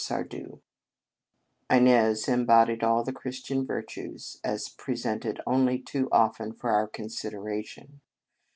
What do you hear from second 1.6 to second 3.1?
Inez embodied all